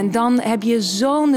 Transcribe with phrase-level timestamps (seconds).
[0.00, 1.36] En dan heb je zo'n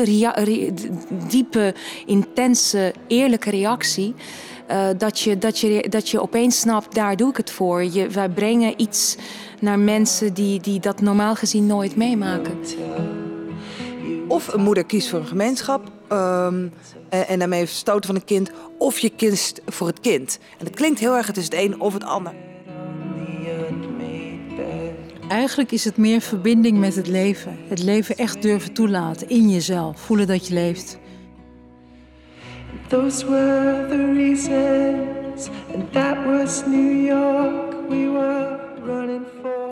[1.27, 1.73] diepe,
[2.05, 4.15] intense, eerlijke reactie.
[4.71, 7.83] Uh, dat, je, dat, je, dat je opeens snapt, daar doe ik het voor.
[7.83, 9.15] Je, wij brengen iets
[9.59, 12.59] naar mensen die, die dat normaal gezien nooit meemaken.
[14.27, 16.71] Of een moeder kiest voor een gemeenschap um,
[17.09, 18.51] en daarmee stoten van een kind.
[18.77, 20.39] Of je kiest voor het kind.
[20.59, 22.33] En het klinkt heel erg, het is het een of het ander.
[25.33, 27.57] Eigenlijk is het meer verbinding met het leven.
[27.67, 29.99] Het leven echt durven toelaten in jezelf.
[29.99, 30.97] Voelen dat je leeft.
[32.87, 39.67] Those were the reasons, and that was New York we were running for.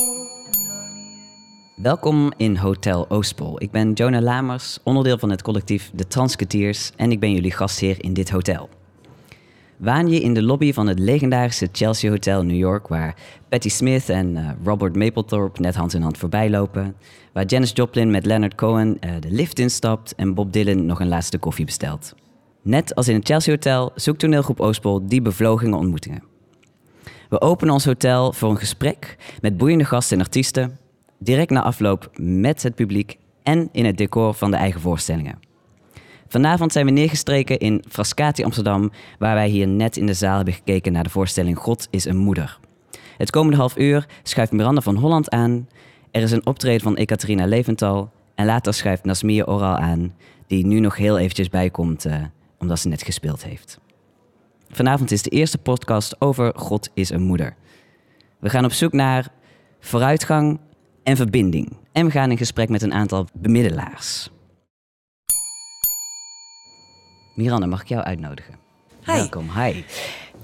[1.75, 3.61] Welkom in Hotel Oostpol.
[3.61, 8.03] Ik ben Jonah Lamers, onderdeel van het collectief De Transketeers en ik ben jullie gastheer
[8.03, 8.69] in dit hotel.
[9.81, 13.15] Waan je in de lobby van het legendarische Chelsea Hotel New York, waar
[13.49, 16.95] Patti Smith en uh, Robert Mapplethorpe net hand in hand voorbij lopen,
[17.33, 21.07] waar Janis Joplin met Leonard Cohen uh, de lift instapt en Bob Dylan nog een
[21.07, 22.15] laatste koffie bestelt.
[22.61, 26.23] Net als in het Chelsea Hotel zoekt toneelgroep Oostpol die bevlogingen ontmoetingen.
[27.29, 30.77] We openen ons hotel voor een gesprek met boeiende gasten en artiesten,
[31.19, 35.49] direct na afloop met het publiek en in het decor van de eigen voorstellingen.
[36.31, 40.53] Vanavond zijn we neergestreken in Frascati Amsterdam, waar wij hier net in de zaal hebben
[40.53, 42.59] gekeken naar de voorstelling God is een moeder.
[43.17, 45.67] Het komende half uur schuift Miranda van Holland aan.
[46.11, 48.11] Er is een optreden van Ekaterina Leventhal.
[48.35, 50.13] En later schuift Nasmia Oral aan,
[50.47, 52.15] die nu nog heel eventjes bijkomt, uh,
[52.59, 53.79] omdat ze net gespeeld heeft.
[54.69, 57.55] Vanavond is de eerste podcast over God is een moeder.
[58.39, 59.27] We gaan op zoek naar
[59.79, 60.59] vooruitgang
[61.03, 61.77] en verbinding.
[61.91, 64.29] En we gaan in gesprek met een aantal bemiddelaars.
[67.33, 68.53] Miranda, mag ik jou uitnodigen?
[69.05, 69.13] Hi.
[69.13, 69.83] Welkom, hi.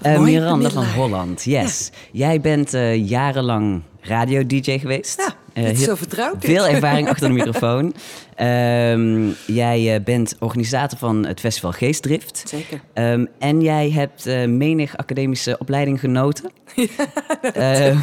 [0.05, 1.91] Uh, Miranda van Holland, yes.
[2.11, 5.33] Jij bent uh, jarenlang radio-dj geweest.
[5.53, 6.35] Ja, uh, zo vertrouwd.
[6.39, 7.94] Veel ervaring achter de microfoon.
[8.41, 12.44] Um, jij bent organisator van het festival Geestdrift.
[12.45, 12.81] Zeker.
[12.94, 16.51] Um, en jij hebt menig academische opleiding genoten.
[17.53, 17.95] Ja,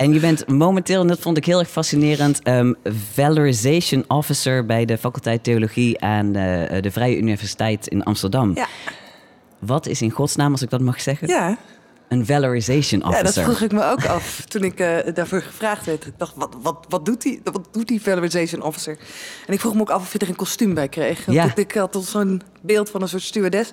[0.00, 2.76] en je bent momenteel, en dat vond ik heel erg fascinerend, um,
[3.12, 8.54] Valorization Officer bij de faculteit Theologie aan de, de Vrije Universiteit in Amsterdam.
[8.54, 8.66] Ja.
[9.58, 11.28] Wat is in godsnaam, als ik dat mag zeggen?
[11.28, 11.58] Ja.
[12.10, 13.26] Een valorization officer.
[13.26, 16.06] Ja, dat vroeg ik me ook af toen ik uh, daarvoor gevraagd werd.
[16.06, 18.98] Ik dacht, wat, wat, wat, doet die, wat doet die valorization officer?
[19.46, 21.30] En ik vroeg me ook af of je er een kostuum bij kreeg.
[21.30, 21.44] Ja.
[21.44, 23.70] Ik, ik had zo'n beeld van een soort stewardess.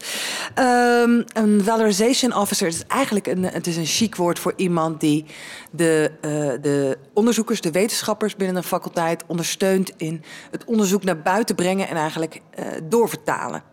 [0.59, 5.25] Um, een valorization officer is eigenlijk een, het is een chic woord voor iemand die
[5.71, 11.55] de, uh, de onderzoekers, de wetenschappers binnen een faculteit ondersteunt in het onderzoek naar buiten
[11.55, 13.63] brengen en eigenlijk uh, doorvertalen.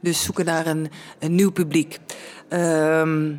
[0.00, 1.98] Dus zoeken naar een, een nieuw publiek.
[2.48, 3.38] Um, uh,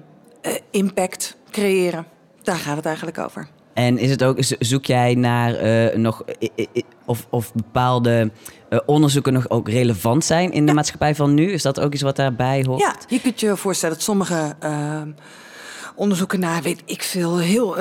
[0.72, 2.06] impact creëren.
[2.42, 3.48] Daar gaat het eigenlijk over.
[3.74, 6.24] En is het ook, zoek jij naar uh, nog
[7.06, 8.32] of, of bepaalde
[8.70, 11.52] uh, onderzoeken nog ook relevant zijn in de maatschappij van nu?
[11.52, 12.80] Is dat ook iets wat daarbij hoort?
[12.80, 15.02] Ja, je kunt je voorstellen dat sommige uh,
[15.96, 17.78] onderzoeken naar, weet ik veel, heel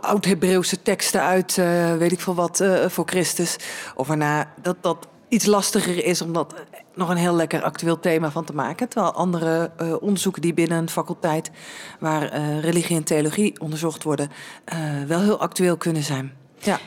[0.00, 1.54] oud-Hebreeuwse teksten uit,
[1.98, 3.56] weet ik veel wat, voor Christus.
[3.94, 6.54] Of waarna dat dat iets lastiger is omdat
[6.94, 8.88] nog een heel lekker actueel thema van te maken.
[8.88, 11.50] Terwijl andere uh, onderzoeken die binnen een faculteit
[11.98, 14.30] waar uh, religie en theologie onderzocht worden,
[14.72, 16.32] uh, wel heel actueel kunnen zijn.
[16.58, 16.78] Ja.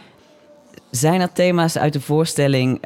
[0.90, 2.82] Zijn er thema's uit de voorstelling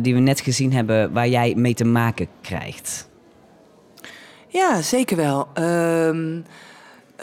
[0.00, 3.08] die we net gezien hebben waar jij mee te maken krijgt?
[4.48, 5.48] Ja, zeker wel.
[5.58, 6.44] Um,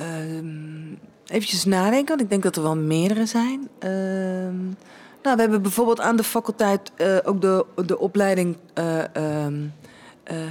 [0.01, 3.69] um, eventjes nadenken, want ik denk dat er wel meerdere zijn.
[3.79, 4.77] Um,
[5.23, 9.47] nou, we hebben bijvoorbeeld aan de faculteit uh, ook de, de opleiding uh, uh,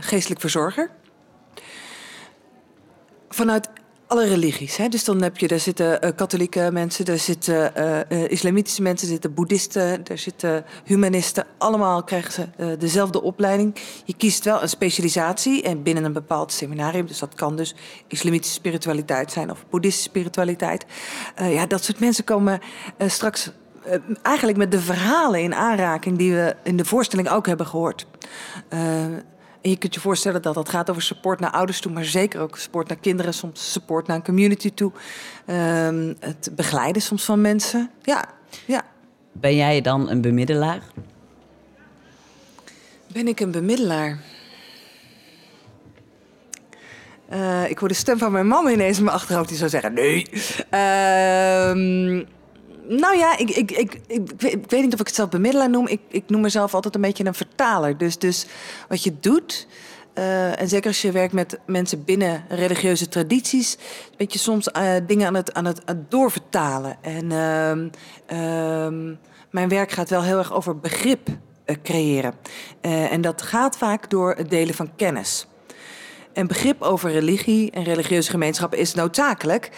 [0.01, 0.91] geestelijk verzorger.
[3.29, 3.69] Vanuit
[4.07, 4.77] alle religies.
[4.77, 4.89] Hè?
[4.89, 7.73] Dus dan heb je, daar zitten katholieke mensen, daar zitten
[8.29, 11.47] islamitische mensen, er zitten boeddhisten, daar zitten humanisten.
[11.59, 13.77] Allemaal krijgen ze dezelfde opleiding.
[14.05, 17.07] Je kiest wel een specialisatie en binnen een bepaald seminarium.
[17.07, 17.75] Dus dat kan dus
[18.07, 20.85] islamitische spiritualiteit zijn of boeddhistische spiritualiteit.
[21.37, 22.61] ja, dat soort mensen komen
[23.07, 23.51] straks
[24.23, 28.07] eigenlijk met de verhalen in aanraking die we in de voorstelling ook hebben gehoord.
[29.63, 32.41] En je kunt je voorstellen dat dat gaat over support naar ouders toe, maar zeker
[32.41, 34.93] ook support naar kinderen, soms support naar een community toe.
[35.47, 35.89] Uh,
[36.21, 37.91] het begeleiden soms van mensen.
[38.03, 38.25] Ja,
[38.67, 38.83] ja.
[39.33, 40.83] Ben jij dan een bemiddelaar?
[43.13, 44.19] Ben ik een bemiddelaar?
[47.33, 49.93] Uh, ik hoor de stem van mijn man ineens in mijn achterhoofd die zou zeggen:
[49.95, 50.27] nee.
[50.71, 52.25] Uh,
[52.89, 55.87] nou ja, ik, ik, ik, ik, weet niet of ik het zelf bemiddelaar noem.
[55.87, 57.99] Ik, ik noem mezelf altijd een beetje een vertaler.
[57.99, 58.47] Dus, dus
[58.89, 59.67] wat je doet,
[60.15, 63.79] uh, en zeker als je werkt met mensen binnen religieuze tradities,
[64.17, 66.97] ben je soms uh, dingen aan het, aan het, doorvertalen.
[67.01, 69.13] En uh,
[69.51, 71.29] mijn werk gaat wel heel erg over begrip
[71.83, 72.35] creëren.
[72.81, 75.47] en dat gaat vaak door het delen van kennis.
[76.33, 79.71] En begrip over religie en religieuze gemeenschappen is noodzakelijk.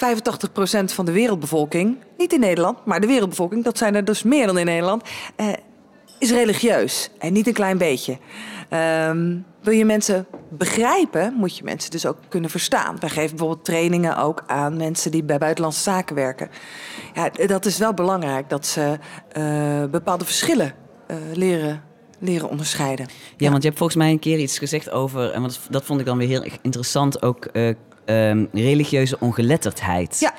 [0.00, 4.22] Ehm 85% van de wereldbevolking, niet in Nederland, maar de wereldbevolking, dat zijn er dus
[4.22, 5.02] meer dan in Nederland,
[5.36, 5.46] eh,
[6.18, 7.10] is religieus.
[7.18, 8.18] En niet een klein beetje.
[8.70, 12.96] Um, wil je mensen begrijpen, moet je mensen dus ook kunnen verstaan.
[13.00, 16.48] Wij geven bijvoorbeeld trainingen ook aan mensen die bij buitenlandse zaken werken.
[17.14, 18.98] Ja, dat is wel belangrijk, dat ze
[19.38, 20.74] uh, bepaalde verschillen
[21.10, 21.82] uh, leren
[22.18, 23.06] leren onderscheiden.
[23.36, 26.06] Ja, want je hebt volgens mij een keer iets gezegd over, en dat vond ik
[26.06, 27.74] dan weer heel interessant, ook uh,
[28.06, 30.20] um, religieuze ongeletterdheid.
[30.20, 30.34] Ja.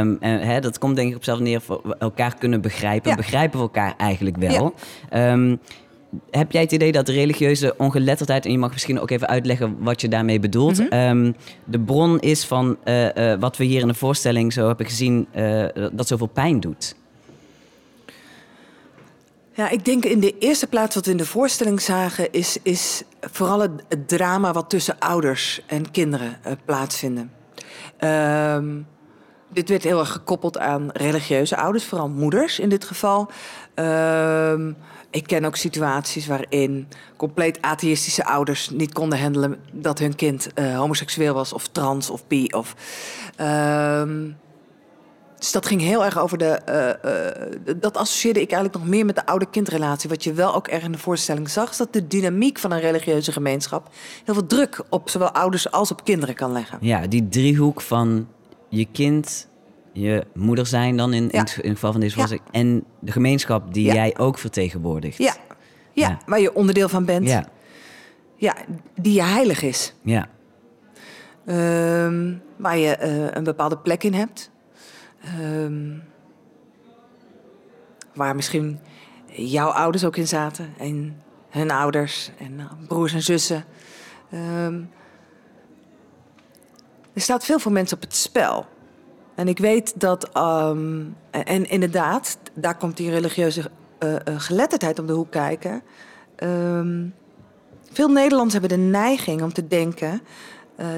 [0.00, 3.10] Um, en, hè, dat komt denk ik op zelf neer voor elkaar kunnen begrijpen.
[3.10, 3.16] Ja.
[3.16, 4.74] Begrijpen we elkaar eigenlijk wel.
[5.10, 5.32] Ja.
[5.32, 5.60] Um,
[6.30, 10.00] heb jij het idee dat religieuze ongeletterdheid, en je mag misschien ook even uitleggen wat
[10.00, 11.34] je daarmee bedoelt, mm -hmm.
[11.64, 15.26] de bron is van uh, uh, wat we hier in de voorstelling zo hebben gezien,
[15.36, 16.94] uh, dat zoveel pijn doet?
[19.54, 23.02] Ja, ik denk in de eerste plaats wat we in de voorstelling zagen, is, is
[23.20, 23.72] vooral het,
[24.06, 27.32] drama wat tussen ouders en kinderen uh, plaatsvinden.
[27.98, 28.86] Um,
[29.48, 33.30] dit werd heel erg gekoppeld aan religieuze ouders, vooral moeders in dit geval.
[33.74, 34.76] Um,
[35.10, 40.78] ik ken ook situaties waarin compleet atheïstische ouders niet konden handelen dat hun kind uh,
[40.78, 42.44] homoseksueel was of trans of bi.
[42.44, 42.74] Of,
[43.40, 44.36] um,
[45.42, 46.60] dus dat ging heel erg over de.
[46.68, 47.10] Uh,
[47.70, 50.08] uh, dat associeerde ik eigenlijk nog meer met de oude-kindrelatie.
[50.08, 52.80] Wat je wel ook erg in de voorstelling zag, is dat de dynamiek van een
[52.80, 53.88] religieuze gemeenschap
[54.24, 56.78] heel veel druk op zowel ouders als op kinderen kan leggen.
[56.80, 58.28] Ja, die driehoek van
[58.68, 59.48] je kind,
[59.92, 61.30] je moeder zijn dan in, ja.
[61.30, 62.60] in, het, geval van deze voorstelling, ja.
[62.60, 63.94] en de gemeenschap die ja.
[63.94, 65.18] jij ook vertegenwoordigt.
[65.18, 65.34] Ja.
[65.92, 67.28] Ja, waar je onderdeel van bent.
[67.28, 67.44] Ja,
[68.36, 68.56] ja
[68.94, 69.94] die je heilig is.
[70.02, 70.28] Ja.
[71.46, 74.51] Um, waar je uh, een bepaalde plek in hebt.
[75.40, 76.02] Um,
[78.14, 78.80] waar misschien
[79.26, 80.74] jouw ouders ook in zaten.
[80.78, 83.64] En hun ouders en uh, broers en zussen.
[84.34, 84.90] Um,
[87.12, 88.66] er staat veel voor mensen op het spel.
[89.34, 95.06] En ik weet dat, um, en inderdaad, daar komt die religieuze uh, uh, geletterdheid om
[95.06, 95.82] de hoek kijken.
[97.92, 100.22] Veel Nederlanders hebben de neiging om te denken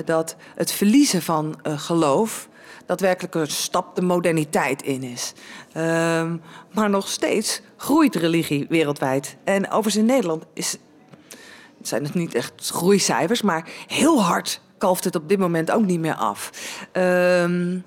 [0.05, 2.49] dat het verliezen van geloof
[2.87, 5.33] daadwerkelijk een stap de moderniteit in is.
[5.77, 9.37] Um, maar nog steeds groeit religie wereldwijd.
[9.45, 10.77] En overigens in Nederland is,
[11.83, 16.01] zijn het niet echt groeicijfers, maar heel hard kalft het op dit moment ook niet
[16.01, 16.51] meer af.
[16.93, 17.85] Um,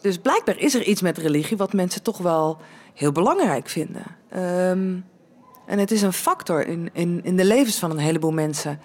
[0.00, 2.58] dus blijkbaar is er iets met religie wat mensen toch wel
[2.94, 4.04] heel belangrijk vinden.
[4.36, 5.04] Um,
[5.66, 8.80] en het is een factor in, in, in de levens van een heleboel mensen.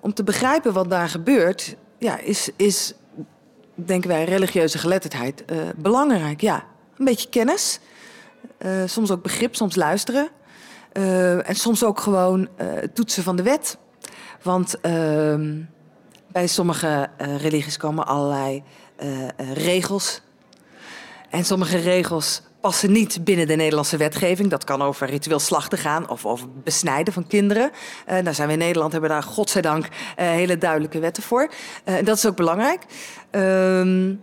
[0.00, 2.94] Om te begrijpen wat daar gebeurt, ja, is, is
[3.86, 6.40] denken wij, religieuze geletterdheid uh, belangrijk.
[6.40, 6.64] Ja,
[6.98, 7.80] een beetje kennis,
[8.58, 10.28] uh, soms ook begrip, soms luisteren.
[10.92, 12.48] Uh, en soms ook gewoon
[12.94, 13.78] toetsen van de wet.
[14.42, 15.60] Want ehm,
[16.26, 18.62] bij sommige religies komen allerlei
[19.54, 20.22] regels.
[21.30, 24.50] En sommige regels passen niet binnen de Nederlandse wetgeving.
[24.50, 27.70] Dat kan over ritueel slachten gaan of over besnijden van kinderen.
[28.08, 31.50] Uh, daar zijn we in Nederland, hebben daar godzijdank uh, hele duidelijke wetten voor.
[31.84, 32.82] Uh, dat is ook belangrijk.
[33.32, 34.16] Uh,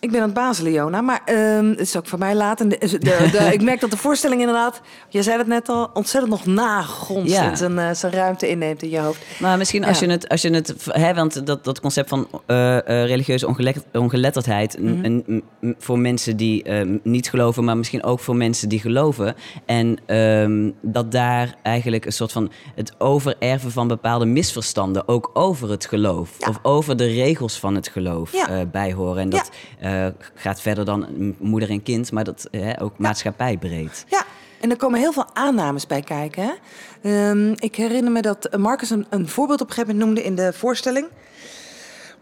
[0.00, 2.60] ik ben aan het bazelen, Jona, maar um, het is ook voor mij laat.
[2.60, 5.90] En de, de, de, ik merk dat de voorstelling inderdaad, je zei het net al,
[5.94, 7.54] ontzettend nog nagrond ja.
[7.54, 9.24] zijn, uh, zijn ruimte inneemt in je hoofd.
[9.38, 10.06] Maar misschien als ja.
[10.06, 13.84] je het, als je het hè, want dat, dat concept van uh, uh, religieuze ongeletterd,
[13.92, 15.42] ongeletterdheid, mm -hmm.
[15.78, 16.64] voor mensen die
[17.02, 19.34] niet geloven, maar misschien ook voor mensen die geloven.
[19.66, 25.70] En um, dat daar eigenlijk een soort van het overerven van bepaalde misverstanden, ook over
[25.70, 26.48] het geloof, ja.
[26.48, 28.30] of over de regels van het geloof
[28.72, 29.22] bij horen.
[29.22, 29.50] En dat
[29.88, 33.02] uh, gaat verder dan moeder en kind, maar dat uh, ook ja.
[33.02, 34.04] maatschappijbreed.
[34.08, 34.24] Ja,
[34.60, 36.56] en er komen heel veel aannames bij kijken.
[37.00, 37.30] Hè?
[37.30, 40.36] Um, ik herinner me dat Marcus een, een, voorbeeld op een gegeven moment noemde in
[40.36, 41.06] de voorstelling.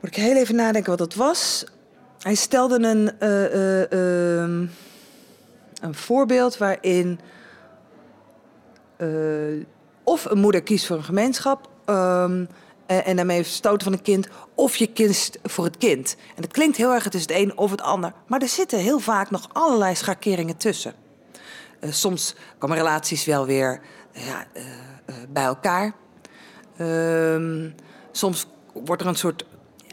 [0.00, 1.64] Moet ik heel even nadenken wat dat was.
[2.18, 4.68] Hij stelde een, uh,
[5.82, 7.20] een voorbeeld waarin
[10.02, 11.68] of een moeder kiest voor een gemeenschap.
[11.86, 12.46] Um, uh,
[12.86, 14.28] en daarmee stoten van een kind.
[14.54, 16.16] Of je kiest voor het kind.
[16.34, 18.12] En het klinkt heel erg, het is het een of het ander.
[18.26, 20.94] Maar er zitten heel vaak nog allerlei schakeringen tussen.
[21.80, 23.80] Uh, soms komen relaties wel weer
[24.12, 24.64] ja, uh,
[25.28, 25.94] bij elkaar.
[26.76, 27.70] Ehm,
[28.12, 29.44] soms wordt er een soort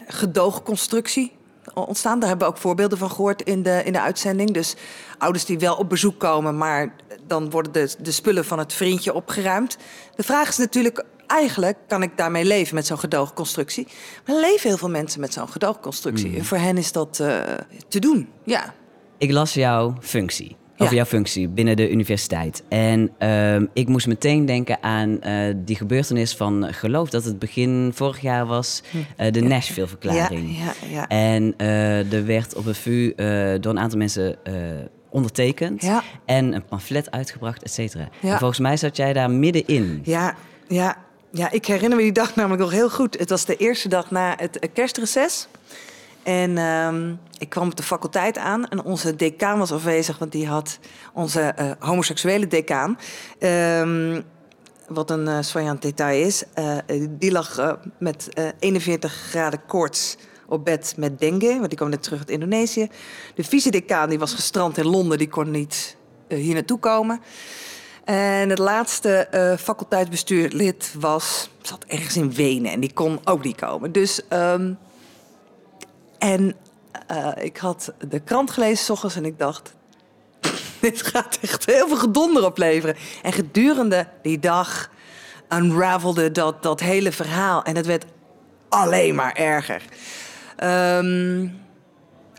[0.08, 1.36] gedoogconstructie
[1.74, 2.20] ontstaan.
[2.20, 4.52] Daar hebben we ook voorbeelden van gehoord in de, in de uitzending.
[4.52, 4.76] Dus
[5.18, 6.96] ouders die wel op bezoek komen, maar
[7.28, 9.78] dan worden de, de spullen van het vriendje opgeruimd.
[10.16, 13.88] De vraag is natuurlijk eigenlijk kan ik daarmee leven met zo'n gedoogconstructie.
[14.26, 16.30] Maar leven heel veel mensen met zo'n gedoogconstructie.
[16.30, 16.36] Mm.
[16.36, 17.42] En voor hen is dat uh,
[17.88, 18.74] te doen, ja.
[19.18, 20.56] Ik las jouw functie.
[20.78, 22.64] Over jouw functie binnen de universiteit.
[22.70, 27.40] En ehm, ik moest meteen denken aan eh, die gebeurtenis van eh, geloof dat het
[27.40, 30.58] begin vorig jaar was, uh, de Nashville-verklaring.
[30.58, 31.08] Ja, ja, ja.
[31.08, 31.58] En
[32.12, 33.14] er werd op een VU
[33.60, 34.38] door een aantal mensen
[35.10, 35.84] ondertekend
[36.26, 38.10] en een pamflet uitgebracht, et cetera.
[38.22, 40.02] En volgens mij zat jij daar middenin.
[40.04, 40.36] Ja,
[40.68, 40.98] ja,
[41.36, 43.20] ja, ik herinner me die dag namelijk nog heel goed.
[43.20, 45.48] Het was de eerste dag na het eh, kerstreces.
[46.24, 50.48] En ehm, ik kwam op de faculteit aan en onze decaan was afwezig, want die
[50.48, 50.80] had
[51.14, 52.98] onze eh, homoseksuele decaan.
[53.40, 54.22] ehm,
[54.88, 56.44] wat een uh, detail is.
[57.10, 62.04] die lag met eh, 41 graden koorts op bed met dengue, want die kwam net
[62.04, 62.88] terug uit Indonesië.
[63.36, 65.96] De vice-decaan die was gestrand in Londen, die kon niet
[66.28, 67.22] hier naartoe komen.
[68.04, 73.56] En het laatste eh faculteitsbestuurlid was, zat ergens in Wenen en die kon ook niet
[73.56, 73.92] komen.
[73.92, 74.74] Dus, ehm,
[76.18, 76.56] en
[77.08, 79.74] eh, ik had de krant gelezen s ochtends en ik dacht,
[80.82, 82.96] dit gaat echt heel veel gedonder opleveren.
[83.22, 84.90] En gedurende die dag
[85.50, 88.06] unravelde dat, dat hele verhaal en het werd
[88.70, 89.84] alleen maar erger.
[90.56, 91.48] Ehm,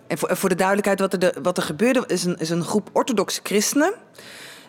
[0.06, 2.90] en voor, voor de duidelijkheid, wat er, wat er gebeurde, is een, is een groep
[2.92, 3.94] orthodoxe christenen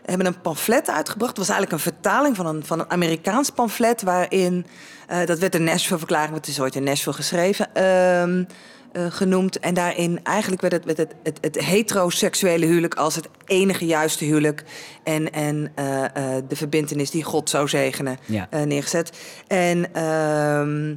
[0.06, 1.38] hebben een pamflet uitgebracht.
[1.38, 4.02] Het was eigenlijk een vertaling van een, van een Amerikaans pamflet...
[4.02, 4.66] waarin,
[5.08, 6.32] eh, dat werd de Nashville-verklaring...
[6.32, 8.44] want het is ooit in Nashville geschreven, ehm,
[8.92, 9.60] eh, genoemd.
[9.60, 12.94] En daarin eigenlijk werd het, werd het, het, het heteroseksuele huwelijk...
[12.96, 14.64] als het enige juiste huwelijk...
[15.04, 16.04] en, en eh,
[16.48, 18.48] de verbintenis die God zou zegenen, Ja.
[18.66, 19.18] neergezet.
[19.48, 19.94] En...
[19.94, 20.96] ehm,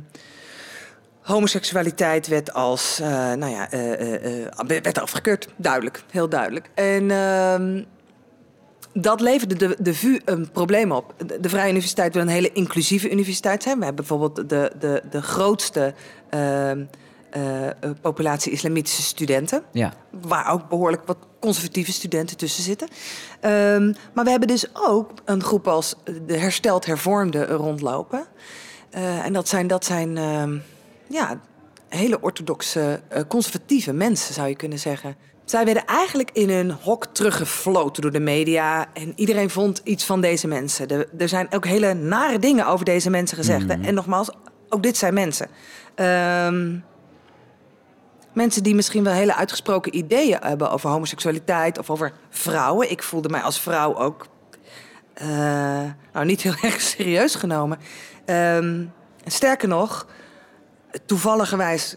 [1.20, 2.98] Homoseksualiteit werd als,
[3.36, 3.68] nou ja,
[4.66, 5.48] werd afgekeurd.
[5.56, 6.70] Duidelijk, heel duidelijk.
[6.74, 7.82] En ehm,
[8.92, 11.14] dat leverde de, de VU een probleem op.
[11.26, 13.78] De, de Vrije Universiteit wil een hele inclusieve universiteit zijn.
[13.78, 15.94] We hebben bijvoorbeeld de, de, de grootste
[16.30, 16.84] ehm,
[17.30, 19.62] eh, eh, populatie islamitische studenten.
[19.72, 19.92] Ja.
[20.10, 22.88] Waar ook behoorlijk wat conservatieve studenten tussen zitten.
[23.40, 25.94] Ehm, maar we hebben dus ook een groep als
[26.26, 28.26] de hersteld hervormde rondlopen.
[28.90, 30.58] Eh, en dat zijn, dat zijn ehm,
[31.08, 31.40] ja,
[31.88, 35.16] hele orthodoxe, conservatieve mensen, zou je kunnen zeggen.
[35.50, 38.86] Zij werden eigenlijk in hun hok teruggefloten door de media.
[38.92, 40.88] En iedereen vond iets van deze mensen.
[40.88, 43.68] De- er zijn ook hele nare dingen over deze mensen gezegd.
[43.68, 43.80] hè.
[43.80, 44.30] En nogmaals,
[44.68, 45.48] ook dit zijn mensen.
[45.94, 46.76] Ehm,
[48.32, 52.90] mensen die misschien wel hele uitgesproken ideeën hebben over homoseksualiteit of over vrouwen.
[52.90, 54.26] Ik voelde mij als vrouw ook
[55.14, 55.28] eh,
[56.12, 57.78] nou, niet heel erg serieus genomen.
[58.24, 58.84] Ehm,
[59.26, 60.06] sterker nog,
[61.06, 61.96] toevalligerwijs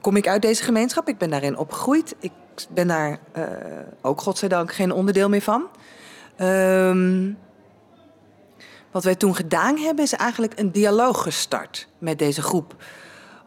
[0.00, 1.08] kom ik uit deze gemeenschap.
[1.08, 2.14] Ik ben daarin opgegroeid.
[2.20, 2.32] Ik
[2.70, 3.44] ben daar eh,
[4.00, 5.66] ook, godzijdank, geen onderdeel meer van.
[6.36, 7.32] Ehm,
[8.90, 12.76] wat wij toen gedaan hebben, is eigenlijk een dialoog gestart met deze groep.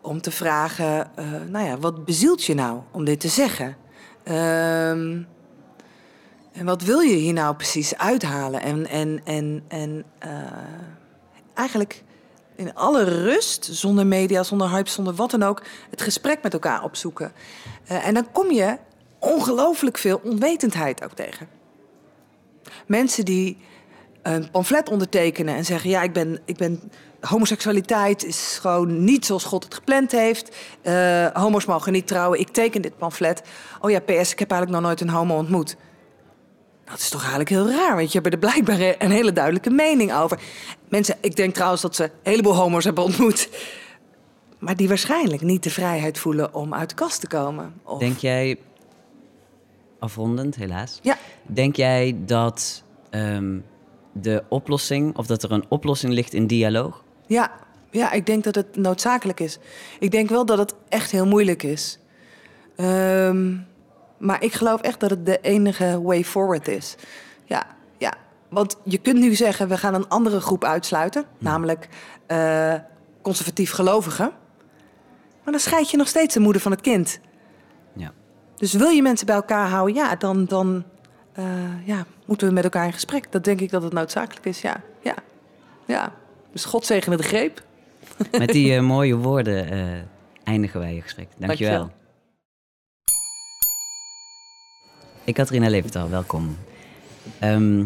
[0.01, 3.77] Om te vragen, eh, nou ja, wat bezielt je nou om dit te zeggen?
[4.23, 5.21] Ehm,
[6.51, 8.61] en wat wil je hier nou precies uithalen?
[8.61, 10.29] En, en, en, en eh,
[11.53, 12.03] eigenlijk
[12.55, 16.83] in alle rust, zonder media, zonder hype, zonder wat dan ook, het gesprek met elkaar
[16.83, 17.31] opzoeken.
[17.85, 18.77] En dan kom je
[19.25, 21.47] ongelooflijk veel onwetendheid ook tegen.
[22.87, 23.57] Mensen die
[24.21, 26.81] een pamflet ondertekenen en zeggen: Ja, ik ben, ik ben.
[27.19, 30.55] Homoseksualiteit is gewoon niet zoals God het gepland heeft.
[30.81, 32.39] Eh, homo's mogen niet trouwen.
[32.39, 33.41] Ik teken dit pamflet.
[33.81, 35.75] Oh ja, PS, ik heb eigenlijk nog nooit een homo ontmoet.
[36.85, 40.13] Dat is toch eigenlijk heel raar, want je hebt er blijkbaar een hele duidelijke mening
[40.13, 40.39] over.
[40.89, 43.49] Mensen, ik denk trouwens dat ze een heleboel homo's hebben ontmoet.
[44.59, 47.73] Maar die waarschijnlijk niet de vrijheid voelen om uit de kast te komen.
[47.99, 48.57] Denk jij,
[50.05, 53.59] afrondend helaas, Ja, denk jij dat ehm,
[54.11, 57.03] de oplossing, of dat er een oplossing ligt in dialoog?
[57.27, 57.51] ja,
[57.91, 59.57] ja, ik denk dat het noodzakelijk is.
[59.99, 61.99] Ik denk wel dat het echt heel moeilijk is.
[62.75, 63.55] Ehm,
[64.17, 66.95] maar ik geloof echt dat het de enige way forward is.
[67.45, 67.65] Ja,
[67.97, 68.13] ja.
[68.49, 71.25] Want je kunt nu zeggen, we gaan een andere groep uitsluiten.
[71.37, 71.87] Namelijk
[72.27, 72.73] eh,
[73.21, 74.31] conservatief gelovigen.
[75.43, 77.19] Maar dan scheid je nog steeds de moeder van het kind.
[78.55, 80.83] Dus wil je mensen bij elkaar houden, ja, dan, dan
[81.33, 83.31] eh, ja, moeten we met elkaar in gesprek.
[83.31, 84.81] Dat denk ik dat het noodzakelijk is, ja.
[85.01, 85.15] ja.
[85.85, 86.13] ja.
[86.51, 87.63] Dus God zegene de greep.
[88.39, 90.01] Met die eh, mooie woorden eh,
[90.43, 91.27] eindigen wij je gesprek.
[91.37, 91.77] Dankjewel.
[91.77, 92.03] Dankjewel.
[95.23, 96.57] Ik, Katrina Leventhal, welkom.
[97.39, 97.85] Ehm,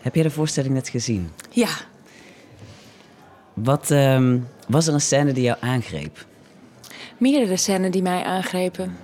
[0.00, 1.30] heb jij de voorstelling net gezien?
[1.50, 1.68] Ja,
[3.54, 4.38] Wat, ehm,
[4.68, 6.26] was er een scène die jou aangreep?
[7.20, 8.96] Meerdere scènes die mij aangrepen.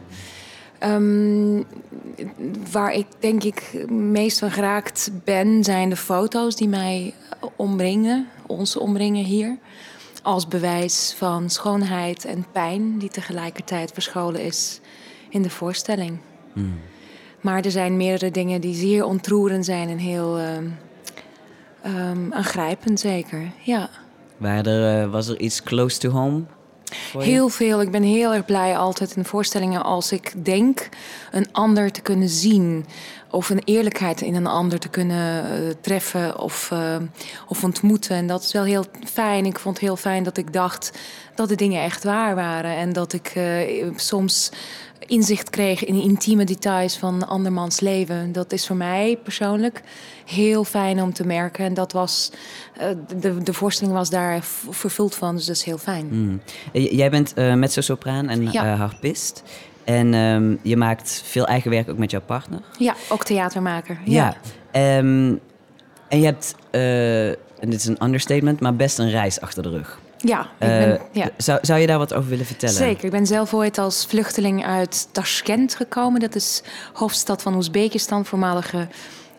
[0.78, 1.62] Ehm,
[2.72, 7.14] waar ik denk ik meest van geraakt ben, zijn de foto's die mij
[7.56, 9.58] omringen, ons omringen hier.
[10.22, 14.80] Als bewijs van schoonheid en pijn die tegelijkertijd verscholen is
[15.30, 16.18] in de voorstelling.
[17.40, 20.68] Maar er zijn meerdere dingen die zeer ontroerend zijn en heel ehm,
[21.82, 23.52] ehm, aangrijpend, zeker.
[23.62, 23.90] Ja.
[24.36, 26.42] Waar er, eh, was er iets close to home?
[27.18, 27.80] Heel veel.
[27.80, 30.88] Ik ben heel erg blij altijd in voorstellingen als ik denk
[31.30, 32.86] een ander te kunnen zien.
[33.30, 36.96] Of een eerlijkheid in een ander te kunnen eh, treffen of, eh,
[37.48, 38.16] of ontmoeten.
[38.16, 39.46] En dat is wel heel fijn.
[39.46, 40.98] Ik vond het heel fijn dat ik dacht
[41.34, 42.76] dat de dingen echt waar waren.
[42.76, 44.50] En dat ik eh, soms
[45.06, 48.32] inzicht kreeg in intieme details van andermans leven.
[48.32, 49.82] Dat is voor mij persoonlijk
[50.24, 51.64] heel fijn om te merken.
[51.64, 52.30] En dat was,
[52.76, 52.88] eh,
[53.20, 56.06] de, de voorstelling was daar vervuld van, dus dat is heel fijn.
[56.10, 56.40] Mm.
[56.72, 58.74] Eh, Jij bent eh mezzo-sopraan en Ja.
[58.76, 59.42] harpist.
[59.84, 62.60] En ehm, je maakt veel eigen werk ook met jouw partner.
[62.78, 63.98] Ja, ook theatermaker.
[64.04, 64.36] Ja.
[64.70, 65.34] Ehm,
[66.08, 66.54] en je hebt,
[67.60, 69.98] en dit is een understatement, maar best een reis achter de rug.
[70.18, 71.28] Ja, ik Eh, ben, ja.
[71.36, 72.74] zou, zou je daar wat over willen vertellen?
[72.74, 73.04] Zeker.
[73.04, 76.20] Ik ben zelf ooit als vluchteling uit Tashkent gekomen.
[76.20, 78.88] Dat is hoofdstad van Oezbekistan, voormalige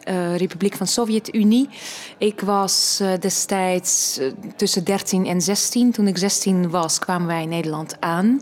[0.07, 1.69] eh, Republiek van Sovjet-Unie.
[2.17, 5.91] Ik was eh, destijds eh, tussen 13 en 16.
[5.91, 8.41] Toen ik 16 was, kwamen wij in Nederland aan.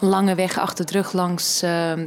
[0.00, 1.58] Lange weg achter de rug langs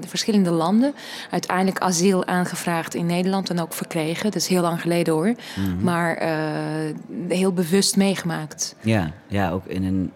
[0.07, 0.93] verschillende landen.
[1.31, 4.23] Uiteindelijk asiel aangevraagd in Nederland en ook verkregen.
[4.23, 5.33] Dat is heel lang geleden hoor.
[5.81, 6.95] Maar eh,
[7.27, 8.75] heel bewust meegemaakt.
[8.81, 10.11] Ja, ja, ook in een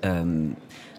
[0.00, 0.48] ehm,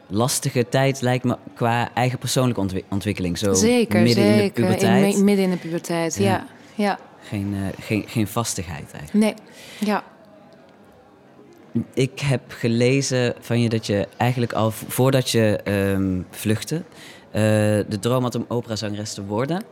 [0.07, 3.37] lastige tijd lijkt me qua eigen persoonlijke ontwi- ontwikkeling.
[3.37, 4.63] Zo Zeker, midden in de zeker.
[4.63, 5.15] puberteit.
[5.17, 6.23] mi- midden in de puberteit, Ja.
[6.23, 6.45] ja.
[6.75, 6.99] Ja.
[7.23, 9.13] Geen, eh, geen, geen vastigheid eigenlijk.
[9.13, 9.33] Nee,
[9.79, 10.03] ja.
[11.93, 16.75] Ik heb gelezen van je dat je eigenlijk al voordat je ehm, vluchtte...
[17.31, 17.41] eh,
[17.87, 19.63] de droom had om operazangeres te worden.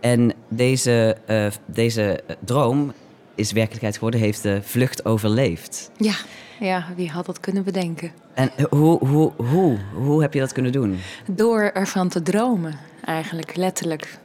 [0.00, 2.92] En deze, eh, deze droom
[3.34, 5.90] is werkelijkheid geworden, heeft de vlucht overleefd.
[5.96, 6.14] Ja,
[6.60, 8.12] ja, wie had dat kunnen bedenken?
[8.34, 10.98] En hoe, hoe, hoe, hoe heb je dat kunnen doen?
[11.30, 14.18] Door ervan te dromen, eigenlijk, letterlijk.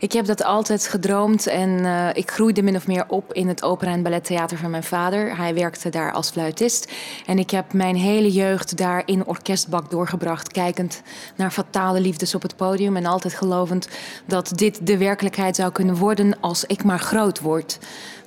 [0.00, 3.62] Ik heb dat altijd gedroomd en eh, ik groeide min of meer op in het
[3.62, 5.36] opera- en ballettheater van mijn vader.
[5.36, 6.92] Hij werkte daar als fluitist.
[7.26, 11.02] En ik heb mijn hele jeugd daar in orkestbak doorgebracht, kijkend
[11.36, 12.96] naar fatale liefdes op het podium.
[12.96, 13.88] En altijd gelovend
[14.26, 17.78] dat dit de werkelijkheid zou kunnen worden als ik maar groot word.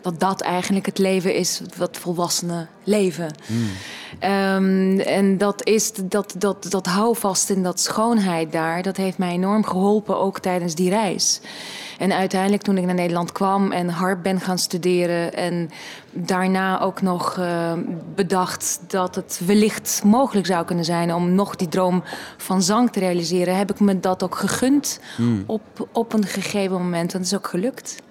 [0.02, 3.36] Dat dat eigenlijk het leven is, wat volwassenen leven.
[4.20, 9.32] Ehm, en dat is dat, dat, dat houvast en dat schoonheid daar, dat heeft mij
[9.32, 11.42] enorm geholpen, ook tijdens die reis.
[11.98, 15.70] En uiteindelijk toen ik naar Nederland kwam en harp ben gaan studeren en
[16.12, 17.74] daarna ook nog eh,
[18.16, 22.04] bedacht dat het wellicht mogelijk zou kunnen zijn om nog die droom
[22.38, 25.00] van zang te realiseren, heb ik me dat ook gegund
[25.46, 27.14] op, op een gegeven moment.
[27.14, 28.02] En dat is ook gelukt.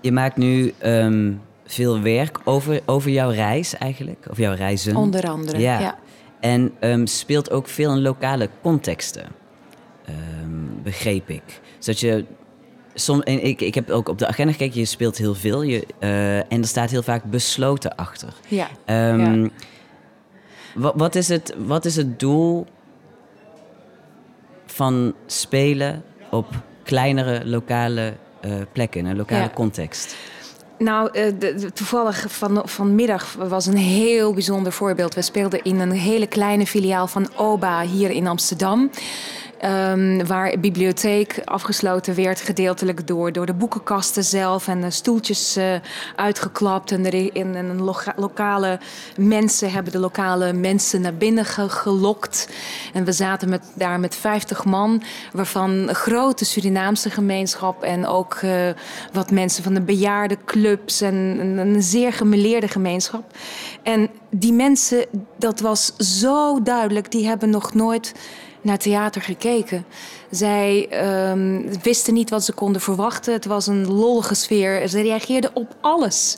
[0.00, 1.32] Je maakt nu ehm,
[1.66, 4.96] veel werk over, over jouw reis eigenlijk, of jouw reizen.
[4.96, 5.58] Onder andere.
[5.58, 5.80] Ja.
[5.80, 5.98] ja.
[6.40, 9.26] En ehm, speelt ook veel in lokale contexten,
[10.18, 11.42] ehm, begreep ik.
[11.78, 12.24] Zodat je,
[12.94, 15.86] som, en ik, ik heb ook op de agenda gekeken, je speelt heel veel je,
[15.98, 18.32] eh, en er staat heel vaak besloten achter.
[18.48, 18.68] ja.
[18.84, 19.48] Ehm, Ja.
[20.74, 22.66] wat, wat, is het, wat is het doel
[24.66, 26.46] van spelen op
[26.82, 29.50] kleinere lokale eh, plekken, in een lokale Ja.
[29.54, 30.16] context?
[30.78, 35.14] Nou, eh, de- de- toevallig van, vanmiddag was een heel bijzonder voorbeeld.
[35.14, 38.90] We speelden in een hele kleine filiaal van OBA hier in Amsterdam.
[39.62, 45.56] Ehm, waar de bibliotheek afgesloten werd, gedeeltelijk door, door de boekenkasten zelf en de stoeltjes
[45.56, 45.74] eh,
[46.16, 46.92] uitgeklapt.
[46.92, 47.82] En, er in, en
[48.16, 48.80] lokale
[49.16, 52.48] mensen hebben de lokale mensen naar binnen ge- gelokt.
[52.92, 58.34] En we zaten met, daar met 50 man, waarvan een grote Surinaamse gemeenschap en ook
[58.34, 58.68] eh,
[59.12, 63.24] wat mensen van de bejaardenclubs en een, een zeer gemeleerde gemeenschap.
[63.82, 65.06] En die mensen,
[65.38, 68.12] dat was zo duidelijk, die hebben nog nooit
[68.62, 69.84] naar theater gekeken.
[70.30, 73.32] Zij ehm, wisten niet wat ze konden verwachten.
[73.32, 74.88] Het was een lollige sfeer.
[74.88, 76.36] Ze reageerden op alles.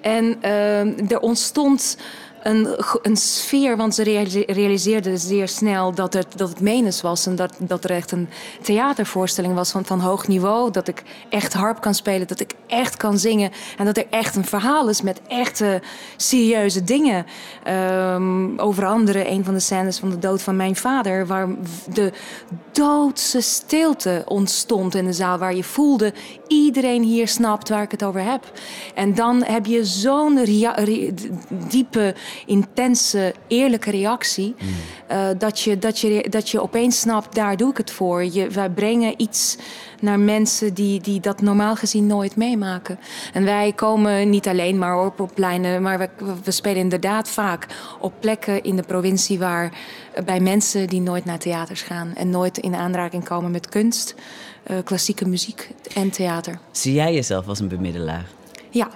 [0.00, 1.96] En ehm, er ontstond
[2.42, 2.68] een,
[3.02, 7.26] een sfeer, want ze realise- realiseerden zeer snel dat het, dat het menens was.
[7.26, 8.28] En dat, dat er echt een
[8.62, 10.70] theatervoorstelling was van, van hoog niveau.
[10.70, 13.50] Dat ik echt harp kan spelen, dat ik echt kan zingen.
[13.76, 15.82] En dat er echt een verhaal is met echte
[16.16, 17.26] serieuze dingen.
[17.64, 21.48] Ehm, over andere, een van de scènes van de dood van mijn vader, waar
[21.92, 22.12] de
[22.72, 25.38] doodse stilte ontstond in de zaal.
[25.38, 26.12] Waar je voelde,
[26.46, 28.52] iedereen hier snapt waar ik het over heb.
[28.94, 30.40] En dan heb je zo'n
[31.68, 32.14] diepe
[32.46, 34.54] intense, eerlijke reactie.
[35.06, 38.24] eh, dat, je, dat, je, dat je opeens snapt, daar doe ik het voor.
[38.24, 39.56] Je, wij brengen iets
[40.00, 42.98] naar mensen die, die dat normaal gezien nooit meemaken.
[43.32, 46.08] En wij komen niet alleen maar op, op pleinen, maar we,
[46.44, 47.66] we spelen inderdaad vaak
[48.00, 49.72] op plekken in de provincie waar
[50.14, 54.14] eh, bij mensen die nooit naar theaters gaan en nooit in aanraking komen met kunst,
[54.62, 56.58] eh, klassieke muziek en theater.
[56.70, 58.26] Zie jij jezelf als een bemiddelaar?
[58.70, 58.88] Ja,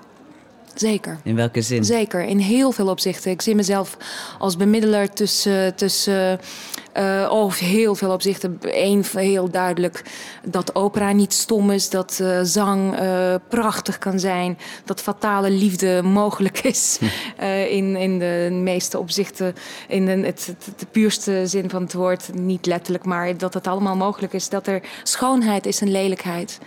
[0.79, 1.19] zeker.
[1.23, 1.85] In welke zin?
[1.85, 3.31] Zeker, in heel veel opzichten.
[3.31, 3.97] Ik zie mezelf
[4.39, 6.41] als bemiddelaar tussen, tussen
[6.99, 8.59] uh, oh, heel veel opzichten.
[8.61, 10.03] Eén heel duidelijk
[10.45, 16.03] dat opera niet stom is, dat uh, zang uh, prachtig kan zijn, dat fatale liefde
[16.03, 16.99] mogelijk is.
[17.79, 19.55] in, in de meeste opzichten,
[19.89, 23.67] in de, het, het, de puurste zin van het woord, niet letterlijk, maar dat het
[23.67, 24.49] allemaal mogelijk is.
[24.49, 26.59] Dat er schoonheid is en lelijkheid.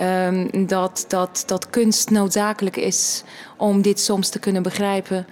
[0.00, 3.22] Um, dat, dat, dat kunst noodzakelijk is
[3.56, 5.26] om dit soms te kunnen begrijpen.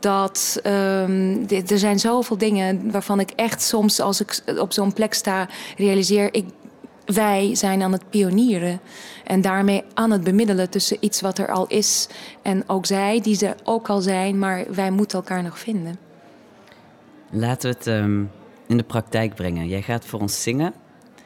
[0.00, 4.92] Dat um, dit, er zijn zoveel dingen waarvan ik echt soms, als ik op zo'n
[4.92, 6.44] plek sta, realiseer: ik,
[7.04, 8.80] wij zijn aan het pionieren.
[9.24, 12.08] En daarmee aan het bemiddelen tussen iets wat er al is
[12.42, 15.98] en ook zij, die er ook al zijn, maar wij moeten elkaar nog vinden.
[17.30, 18.30] Laten we het um,
[18.66, 19.68] in de praktijk brengen.
[19.68, 20.72] Jij gaat voor ons zingen.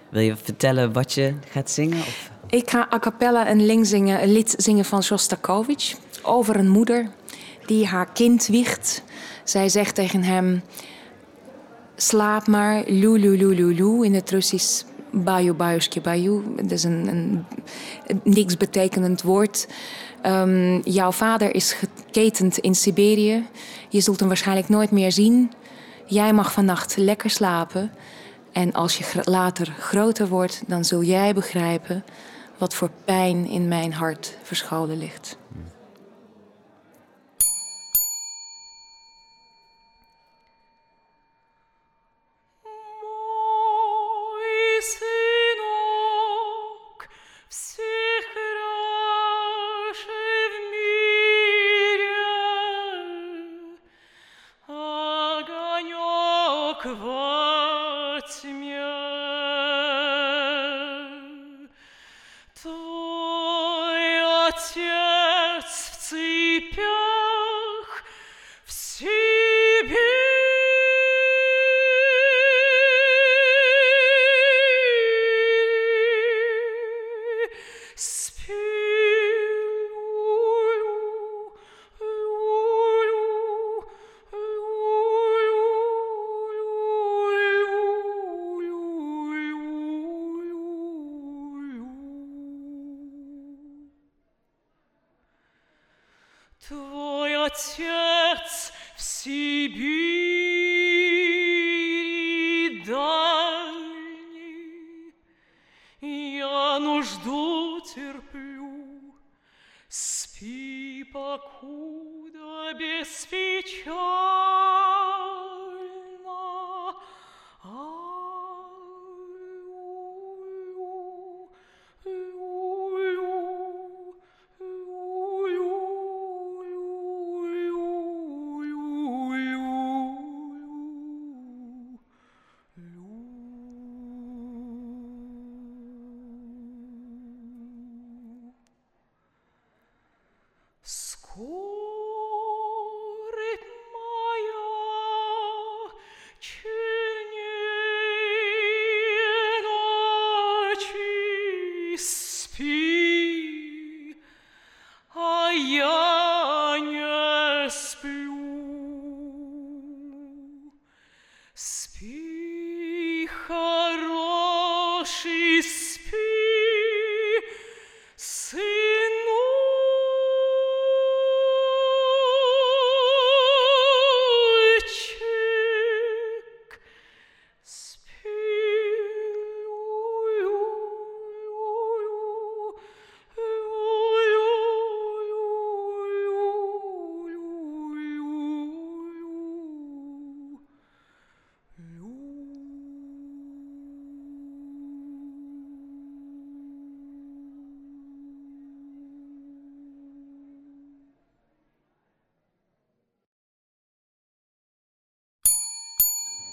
[0.08, 1.98] Wil je vertellen wat je gaat zingen?
[1.98, 2.30] Of?
[2.48, 7.10] Ik ga a cappella een, zingen, een lied zingen van Shostakovich over een moeder
[7.66, 9.02] die haar kind wiegt.
[9.44, 10.62] Zij zegt tegen hem:
[11.96, 14.82] Slaap maar, lu lu in het Russisch.
[15.10, 16.42] Bayu bayushki bayu.
[16.56, 17.44] Dat is een, een,
[18.22, 19.66] niks betekenend woord.
[20.26, 23.46] Um, jouw vader is geketend in Siberië.
[23.88, 25.52] Je zult hem waarschijnlijk nooit meer zien.
[26.06, 27.90] Jij mag vannacht lekker slapen.
[28.52, 32.04] En als je later groter wordt, dan zul jij begrijpen
[32.58, 35.36] wat voor pijn in mijn hart verscholen ligt.
[56.86, 58.73] вот мир.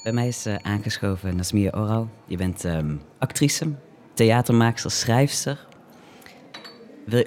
[0.04, 2.10] Bij mij is uh, aangeschoven Nasmia Oral.
[2.26, 3.74] Je bent um, actrice,
[4.14, 5.68] theatermaakster, schrijfster.
[7.06, 7.26] Wil,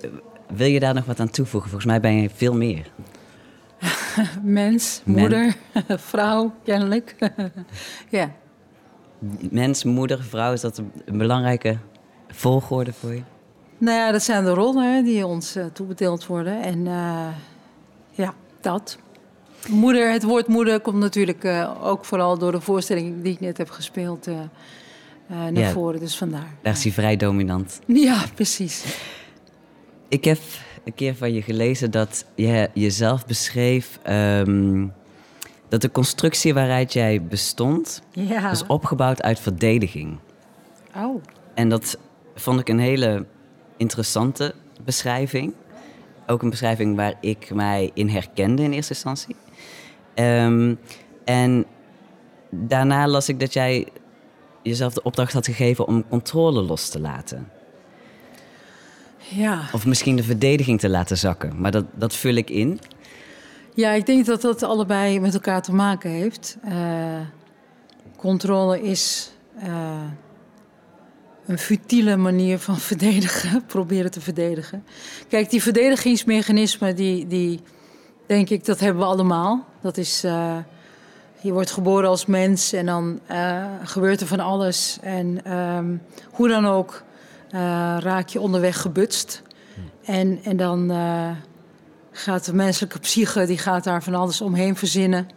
[0.55, 1.71] wil, je daar nog wat aan toevoegen?
[1.71, 2.91] Volgens mij ben je veel meer.
[4.43, 5.19] Mens, Men.
[5.19, 5.57] moeder,
[6.11, 7.17] vrouw, kennelijk.
[8.11, 8.31] ja.
[9.51, 11.79] Mens, moeder, vrouw, is dat een, belangrijke
[12.29, 13.23] volgorde voor je?
[13.79, 16.63] Nou ja, dat zijn de rollen die ons eh, toebedeeld worden.
[16.63, 17.29] En eh,
[18.11, 18.99] ja, dat.
[19.69, 23.59] Moeder, het woord moeder komt natuurlijk eh, ook vooral door de voorstelling die ik net
[23.59, 24.47] heb gespeeld eh, eh,
[25.29, 25.71] naar Ja.
[25.71, 26.01] voren.
[26.01, 26.55] Dus vandaar.
[26.63, 27.81] Daar is hij vrij dominant.
[27.87, 28.85] Ja, precies.
[30.09, 30.39] Ik heb
[30.85, 33.99] een keer van je gelezen dat je jezelf beschreef...
[34.03, 34.87] ehm,
[35.69, 38.03] dat de constructie waaruit jij bestond...
[38.11, 38.43] Ja.
[38.43, 40.19] was opgebouwd uit verdediging.
[40.97, 41.23] Oh.
[41.55, 41.99] En dat
[42.35, 43.25] vond ik een hele
[43.77, 45.53] interessante beschrijving.
[46.27, 49.37] Ook een beschrijving waar ik mij in herkende in eerste instantie.
[50.15, 50.75] Ehm,
[51.25, 51.67] en
[52.51, 53.87] daarna las ik dat jij
[54.63, 57.49] jezelf de opdracht had gegeven om controle los te laten.
[59.19, 59.61] Ja.
[59.73, 61.61] Of misschien de verdediging te laten zakken.
[61.61, 62.81] Maar dat, dat vul ik in.
[63.75, 66.57] ja, ik denk dat dat allebei met elkaar te maken heeft.
[66.63, 67.21] Eh,
[68.17, 70.03] controle is eh,
[71.47, 74.85] een futiele manier van verdedigen, proberen te verdedigen.
[75.29, 77.61] Kijk, die verdedigingsmechanismen, die, die
[78.27, 79.65] denk ik, dat hebben we allemaal.
[79.81, 80.57] Dat is, eh,
[81.41, 84.99] je wordt geboren als mens en dan eh, gebeurt er van alles.
[85.03, 85.97] En ehm,
[86.31, 87.03] hoe dan ook
[87.51, 87.61] eh,
[87.99, 89.43] raak je onderweg gebutst.
[90.05, 90.93] En, en dan
[92.11, 95.29] gaat de menselijke psyche, die gaat daar van alles omheen verzinnen.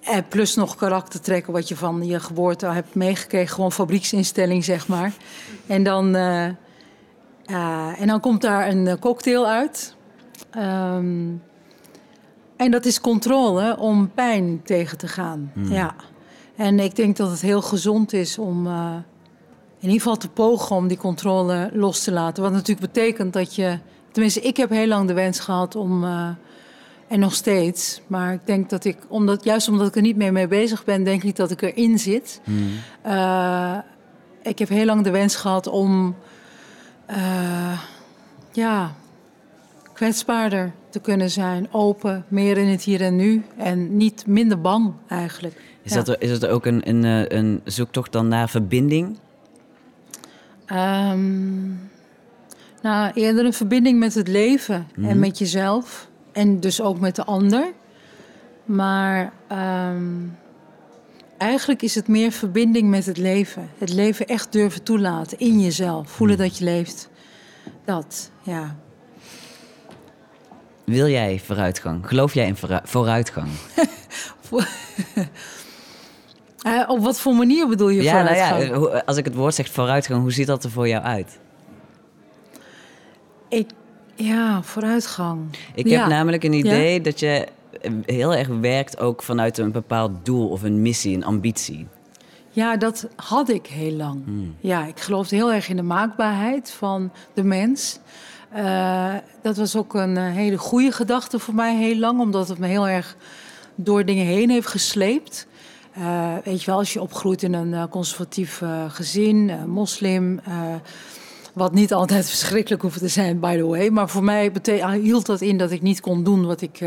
[0.00, 3.54] En plus nog karaktertrekken wat je van je geboorte hebt meegekregen.
[3.54, 5.12] Gewoon fabrieksinstelling, zeg maar.
[5.66, 9.94] En dan, en dan komt daar een cocktail uit.
[10.50, 11.28] Ehm,
[12.56, 15.52] en dat is controle om pijn tegen te gaan.
[15.54, 15.94] Ja.
[16.56, 18.94] En ik denk dat het heel gezond is om eh,
[19.78, 22.42] in ieder geval te pogen om die controle los te laten.
[22.42, 23.78] Wat natuurlijk betekent dat je...
[24.10, 26.04] Tenminste, ik heb heel lang de wens gehad om...
[26.04, 26.28] eh,
[27.08, 28.00] en nog steeds.
[28.06, 31.04] Maar ik denk dat ik, omdat, juist omdat ik er niet meer mee bezig ben,
[31.04, 32.40] denk ik dat ik erin zit.
[33.02, 33.78] Eh,
[34.42, 36.14] ik heb heel lang de wens gehad om
[38.52, 38.94] ja,
[39.92, 41.68] kwetsbaarder te kunnen zijn.
[41.72, 43.42] Open, meer in het hier en nu.
[43.56, 45.60] En niet minder bang eigenlijk.
[45.82, 46.02] Is, Ja.
[46.02, 49.18] dat, is het ook een, een, eh, een zoektocht dan naar verbinding?
[50.66, 51.66] Ehm,
[52.82, 56.08] nou, eerder een verbinding met het leven en met jezelf.
[56.32, 57.72] En dus ook met de ander.
[58.64, 60.04] Maar ehm,
[61.38, 63.68] eigenlijk is het meer verbinding met het leven.
[63.78, 66.10] Het leven echt durven toelaten in jezelf.
[66.10, 67.10] Voelen dat je leeft.
[67.84, 68.76] Dat, ja.
[70.92, 72.06] Wil jij vooruitgang?
[72.08, 73.48] Geloof jij in vooru- vooruitgang?
[76.62, 78.80] Eh, op wat voor manier bedoel je Ja, nou ja, vooruitgang?
[78.80, 81.38] hoe- als ik het woord zeg vooruitgang, hoe ziet dat er voor jou uit?
[83.48, 83.70] Ik,
[84.14, 85.40] ja, vooruitgang.
[85.74, 86.00] Ik Ja.
[86.00, 87.46] heb namelijk een idee dat je
[87.80, 91.86] eh, heel erg werkt ook vanuit een bepaald doel of een missie, een ambitie.
[92.50, 94.22] Ja, dat had ik heel lang.
[94.60, 97.98] Ja, ik geloofde heel erg in de maakbaarheid van de mens.
[98.52, 102.58] Eh, dat was ook een eh, hele goede gedachte voor mij heel lang, omdat het
[102.58, 103.16] me heel erg
[103.74, 105.46] door dingen heen heeft gesleept.
[105.92, 110.40] Eh, weet je wel, als je opgroeit in een conservatief gezin, moslim,
[111.52, 113.88] wat niet altijd verschrikkelijk hoeft te zijn, by the way.
[113.88, 116.80] Maar voor mij ah, hield dat in dat ik niet kon doen wat ik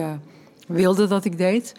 [0.68, 1.74] wilde dat ik deed,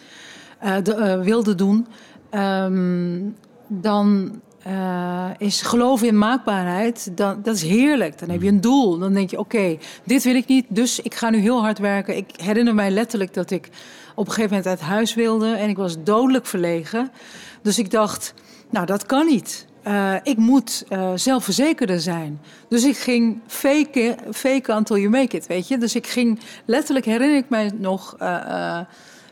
[0.83, 1.87] de, wilde doen.
[2.29, 3.19] Ehm,
[3.67, 4.31] dan
[4.67, 8.19] eh, is geloven in maakbaarheid, dan, dat is heerlijk.
[8.19, 8.97] Dan heb je een doel.
[8.97, 12.17] Dan denk je, oké, dit wil ik niet, dus ik ga nu heel hard werken.
[12.17, 13.69] Ik herinner mij letterlijk dat ik
[14.15, 15.55] op een gegeven moment uit huis wilde...
[15.55, 17.11] en ik was dodelijk verlegen.
[17.61, 18.33] Dus ik dacht,
[18.69, 19.67] nou, dat kan niet.
[19.83, 22.41] Eh, ik moet eh, zelfverzekerder zijn.
[22.69, 25.77] Dus ik ging faken, faken until you make it, weet je.
[25.77, 28.17] Dus ik ging, letterlijk herinner ik mij nog...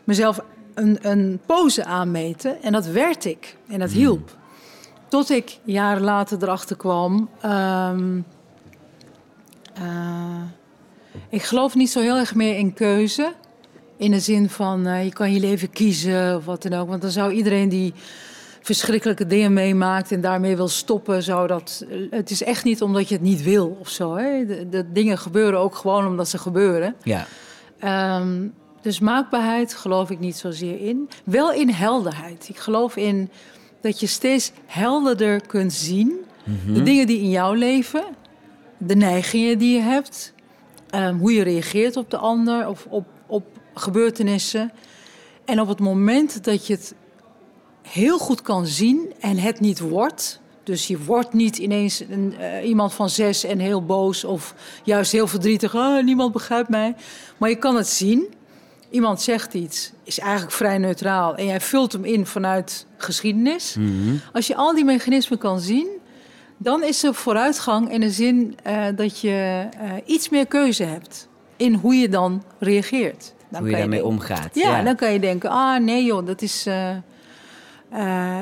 [0.04, 0.40] mezelf
[0.74, 2.62] een, een pose aanmeten.
[2.62, 3.56] En dat werd ik.
[3.68, 4.36] En dat hielp.
[5.08, 7.28] Tot ik jaren later erachter kwam.
[7.40, 8.20] ehm,
[9.74, 10.42] eh,
[11.28, 13.32] ik geloof niet zo heel erg meer in keuze.
[13.96, 16.88] In de zin van eh, je kan je leven kiezen of wat dan ook.
[16.88, 17.92] Want dan zou iedereen die
[18.62, 21.84] verschrikkelijke dingen meemaakt en daarmee wil stoppen, zou dat.
[22.10, 24.14] Het is echt niet omdat je het niet wil of zo.
[24.16, 24.46] Hè?
[24.46, 26.94] De, de dingen gebeuren ook gewoon omdat ze gebeuren.
[27.02, 27.26] Ja.
[27.78, 28.46] Ehm,
[28.80, 31.08] dus maakbaarheid geloof ik niet zozeer in.
[31.24, 32.48] Wel in helderheid.
[32.48, 33.30] Ik geloof in
[33.86, 36.24] dat je steeds helderder kunt zien
[36.72, 38.04] de dingen die in jouw leven,
[38.78, 40.32] de neigingen die je hebt,
[40.90, 44.72] ehm, hoe je reageert op de ander of op, op gebeurtenissen.
[45.44, 46.94] En op het moment dat je het
[47.82, 50.40] heel goed kan zien en het niet wordt.
[50.62, 55.12] Dus je wordt niet ineens een, eh, iemand van zes en heel boos of juist
[55.12, 55.74] heel verdrietig.
[55.74, 56.94] Oh, niemand begrijpt mij.
[57.38, 58.34] Maar je kan het zien.
[58.96, 61.34] Iemand zegt iets, is eigenlijk vrij neutraal.
[61.34, 63.76] En jij vult hem in vanuit geschiedenis.
[64.32, 65.88] Als je al die mechanismen kan zien,
[66.56, 71.28] dan is er vooruitgang in de zin eh, dat je eh, iets meer keuze hebt
[71.56, 73.34] in hoe je dan reageert.
[73.50, 74.54] Dan Hoe je daarmee omgaat.
[74.54, 76.66] Ja, dan kan je denken, ah nee joh, dat is...
[76.66, 76.96] eh,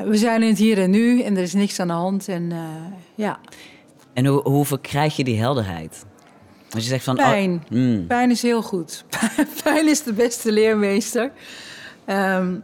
[0.05, 2.27] we zijn in het hier en nu en er is niks aan de hand.
[2.27, 2.53] En
[3.15, 3.39] ja,
[4.13, 6.05] En hoe, hoe verkrijg je die helderheid?
[6.75, 7.15] Als je zegt van...
[7.15, 7.63] Pijn.
[7.63, 9.05] Oh, mm, Pijn is heel goed.
[9.63, 11.31] pijn is de beste leermeester.
[12.05, 12.55] Ehm,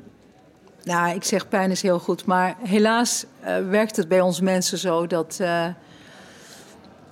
[0.83, 2.25] nou, ik zeg pijn is heel goed.
[2.25, 5.67] Maar helaas eh, werkt het bij ons mensen zo dat, eh,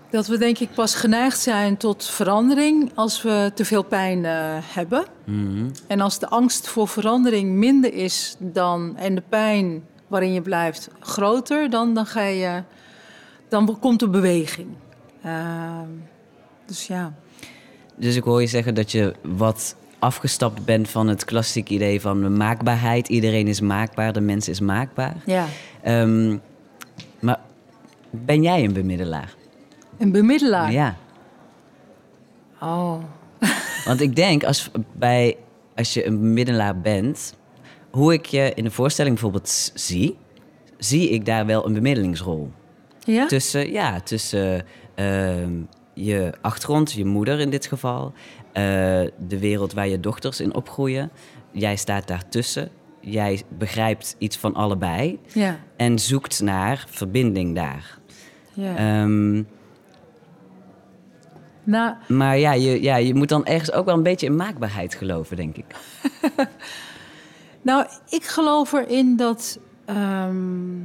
[0.09, 4.57] dat we denk ik pas geneigd zijn tot verandering als we te veel pijn eh,
[4.61, 5.05] hebben.
[5.23, 5.69] mhm.
[5.87, 10.89] En als de angst voor verandering minder is dan en de pijn waarin je blijft
[10.99, 12.63] groter, dan, dan, ga je,
[13.49, 14.67] dan komt er beweging.
[15.23, 15.89] Ehm,
[16.69, 17.13] dus ja.
[17.95, 22.21] Dus ik hoor je zeggen dat je wat afgestapt bent van het klassieke idee van
[22.21, 23.07] de maakbaarheid.
[23.07, 25.15] Iedereen is maakbaar, de mens is maakbaar.
[25.25, 25.45] ja.
[25.81, 26.37] Ehm,
[27.19, 27.39] maar
[28.09, 29.33] ben jij een bemiddelaar?
[29.97, 30.71] Een bemiddelaar.
[30.71, 30.95] Ja.
[32.61, 33.03] Oh.
[33.85, 35.37] Want ik denk, als, bij,
[35.75, 37.33] als je een bemiddelaar bent,
[37.89, 40.17] hoe ik je in de voorstelling bijvoorbeeld zie,
[40.77, 42.51] zie ik daar wel een bemiddelingsrol.
[42.99, 43.25] Ja?
[43.27, 45.51] Tussen, ja, tussen ehm,
[46.05, 48.13] je achtergrond, je moeder in dit geval,
[48.51, 48.63] eh,
[49.27, 51.09] de wereld waar je dochters in opgroeien.
[51.51, 52.69] Jij staat daartussen.
[52.99, 55.59] Jij begrijpt iets van allebei Ja.
[55.75, 57.97] en zoekt naar verbinding daar.
[58.53, 58.75] ja.
[58.75, 59.43] Ehm,
[61.63, 64.95] nou, maar ja je, ja, je moet dan ergens ook wel een beetje in maakbaarheid
[64.95, 65.65] geloven, denk ik.
[67.61, 70.77] nou, ik geloof erin dat, ehm,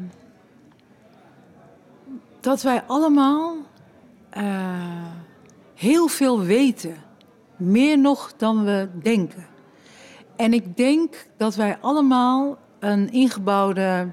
[2.41, 3.57] dat wij allemaal
[4.35, 4.43] eh,
[5.75, 6.97] heel veel weten.
[7.57, 9.47] Meer nog dan we denken.
[10.37, 14.11] En ik denk dat wij allemaal een ingebouwde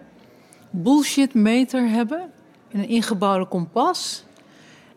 [0.69, 2.31] bullshit meter hebben.
[2.71, 4.23] Een ingebouwde kompas.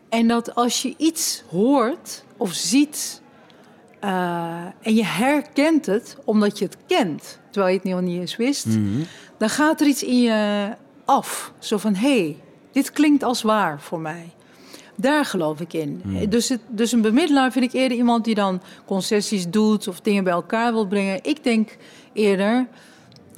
[0.09, 3.21] En dat als je iets hoort of ziet
[3.99, 8.35] eh, en je herkent het omdat je het kent, terwijl je het nog niet eens
[8.35, 8.67] wist,
[9.37, 10.69] dan gaat er iets in je
[11.05, 11.53] af.
[11.59, 12.37] Zo van, hé, hey,
[12.71, 14.33] dit klinkt als waar voor mij.
[14.95, 16.01] Daar geloof ik in.
[16.29, 20.23] Dus, het, dus een bemiddelaar vind ik eerder iemand die dan concessies doet of dingen
[20.23, 21.19] bij elkaar wil brengen.
[21.23, 21.77] Ik denk
[22.13, 22.67] eerder,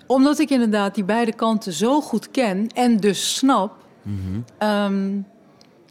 [0.06, 3.76] omdat ik inderdaad die beide kanten zo goed ken en dus snap,
[4.58, 5.20] ehm,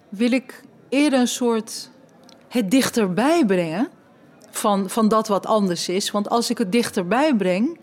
[0.09, 1.91] wil ik eerder een soort
[2.49, 3.89] het dichterbij brengen
[4.51, 6.11] van, van dat wat anders is.
[6.11, 7.79] Want als ik het dichterbij breng,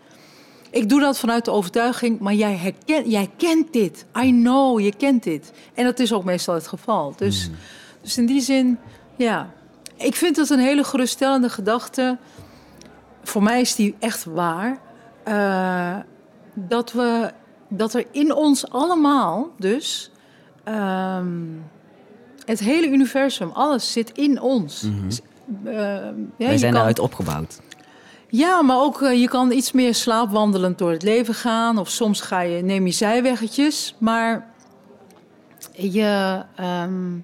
[0.74, 4.04] ik doe dat vanuit de overtuiging, maar jij, herken, jij kent dit.
[4.22, 5.52] I know, je kent dit.
[5.74, 7.14] En dat is ook meestal het geval.
[7.16, 7.50] Dus,
[8.00, 8.78] dus in die zin,
[9.16, 9.50] ja.
[9.96, 12.18] Ik vind het een hele geruststellende gedachte.
[13.22, 14.78] Voor mij is die echt waar.
[15.24, 15.96] eh,
[16.54, 17.30] dat, we,
[17.68, 20.10] dat er in ons allemaal dus...
[20.64, 21.36] ehm,
[22.44, 24.86] het hele universum, alles zit in ons.
[25.64, 27.60] Ja, Wij zijn kan- daaruit opgebouwd.
[28.36, 31.78] Ja, maar ook eh, je kan iets meer slaapwandelend door het leven gaan.
[31.78, 33.94] Of soms ga je, neem je zijweggetjes.
[33.98, 34.50] Maar
[35.72, 37.18] je, ehm,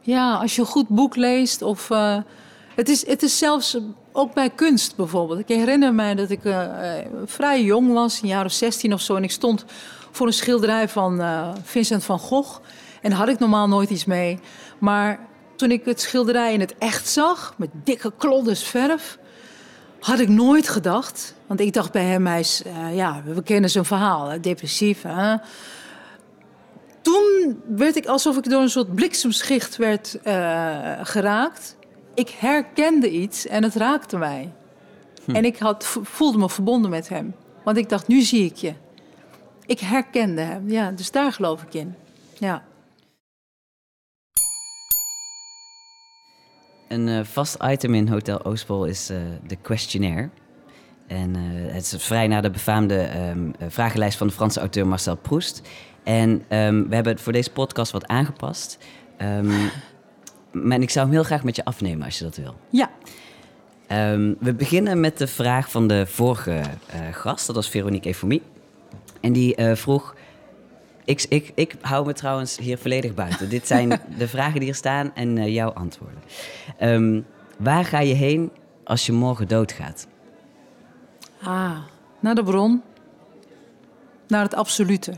[0.00, 1.90] ja, als je een goed boek leest of...
[1.90, 2.16] eh,
[2.74, 3.78] het, is, het is zelfs
[4.12, 5.38] ook bij kunst bijvoorbeeld.
[5.38, 6.68] Ik herinner mij dat ik eh,
[7.24, 9.16] vrij jong was, een jaar of 16 of zo.
[9.16, 9.64] En ik stond
[10.10, 11.22] voor een schilderij van
[11.62, 12.60] Vincent van Gogh.
[13.02, 14.38] En daar had ik normaal nooit iets mee.
[14.78, 15.20] Maar
[15.56, 19.18] toen ik het schilderij in het echt zag, met dikke kloddes verf...
[20.04, 21.34] Had ik nooit gedacht.
[21.46, 25.02] Want ik dacht bij hem, hij is, eh, ja, we kennen zijn verhaal, hè, depressief.
[25.02, 25.36] Hè?
[27.00, 31.76] Toen werd ik alsof ik door een soort bliksemschicht werd eh, geraakt.
[32.14, 34.52] Ik herkende iets en het raakte mij.
[35.26, 37.34] En ik had, voelde me verbonden met hem.
[37.62, 38.74] Want ik dacht, nu zie ik je.
[39.66, 41.94] Ik herkende hem, ja, dus daar geloof ik in.
[42.38, 42.62] Ja.
[46.88, 49.16] Een eh, vast item in Hotel Oostpol is eh,
[49.46, 50.28] de questionnaire.
[51.06, 51.42] En eh,
[51.74, 55.62] het is vrij naar de befaamde ehm, eh, vragenlijst van de Franse auteur Marcel Proust.
[56.02, 58.78] En ehm, we hebben het voor deze podcast wat aangepast.
[59.16, 59.50] Ehm,
[60.68, 62.56] maar ik zou hem heel graag met je afnemen als je dat wil.
[62.68, 62.90] Ja,
[64.38, 66.62] we beginnen met de vraag van de vorige
[67.10, 68.42] gast, dat was Veronique Efomie.
[69.20, 70.14] En die vroeg.
[71.04, 73.48] Ik, ik, ik hou me trouwens hier volledig buiten.
[73.48, 73.88] Dit zijn
[74.18, 76.22] de vragen die er staan en eh, jouw antwoorden.
[76.78, 77.20] Ehm,
[77.58, 78.50] waar ga je heen
[78.84, 80.06] als je morgen doodgaat?
[81.42, 81.76] ah,
[82.20, 82.82] naar de bron.
[84.28, 85.12] Naar het absolute.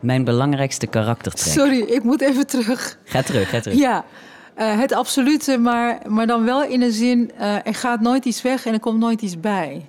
[0.00, 1.52] Mijn belangrijkste karaktertrek.
[1.52, 2.98] Sorry, ik moet even terug.
[3.04, 3.78] Ga terug, ga terug.
[3.78, 4.04] Ja,
[4.54, 8.42] Eh, het absolute, maar, maar dan wel in de zin, uh, er gaat nooit iets
[8.42, 9.86] weg en er komt nooit iets bij.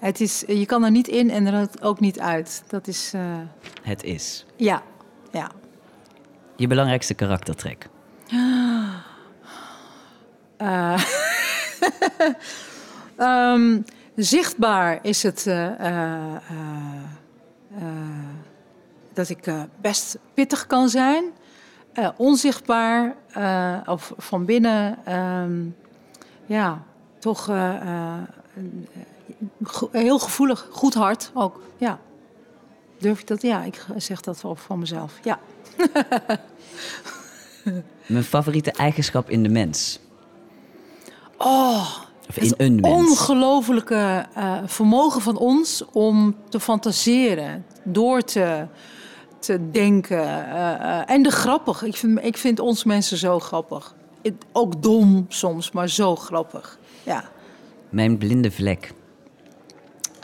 [0.00, 2.62] Het is, je kan er niet in en er ook niet uit.
[2.66, 3.12] Dat is.
[3.14, 3.38] Uh...
[3.82, 4.46] Het is.
[4.56, 4.82] Ja,
[5.32, 5.50] ja.
[6.56, 7.88] Je belangrijkste karaktertrek?
[13.18, 13.84] um,
[14.14, 15.44] zichtbaar is het
[19.12, 21.24] dat ik best pittig kan zijn.
[22.16, 23.14] onzichtbaar
[23.86, 25.76] of van binnen, um,
[26.46, 26.82] ja,
[27.18, 27.46] toch
[29.90, 31.60] heel gevoelig, goed hart ook.
[31.76, 31.98] Ja.
[32.98, 33.42] Durf ik dat?
[33.42, 35.18] Ja, ik zeg dat wel van mezelf.
[35.22, 35.38] Ja.
[38.06, 40.00] Mijn favoriete eigenschap in de mens?
[41.36, 41.96] Oh,
[42.28, 42.94] of in een mens?
[42.94, 48.66] ongelofelijke uh, vermogen van ons om te fantaseren, door te,
[49.38, 50.18] te denken.
[50.18, 51.82] Uh, uh, en de grappig.
[51.82, 53.94] Ik vind, ik vind ons mensen zo grappig.
[54.52, 56.78] ook dom soms, maar zo grappig.
[57.02, 57.24] Ja.
[57.88, 58.92] Mijn blinde vlek.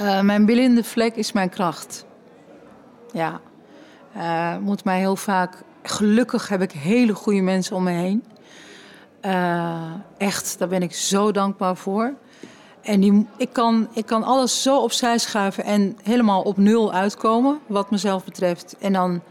[0.00, 2.04] Uh, mijn blinde vlek is mijn kracht.
[3.12, 3.40] Ja.
[4.16, 5.62] Uh, moet mij heel vaak.
[5.82, 8.24] Gelukkig heb ik hele goede mensen om me heen.
[9.22, 12.14] Uh, echt, daar ben ik zo dankbaar voor.
[12.82, 17.58] En die, ik, kan, ik kan alles zo opzij schuiven en helemaal op nul uitkomen,
[17.66, 18.76] wat mezelf betreft.
[18.80, 19.22] En dan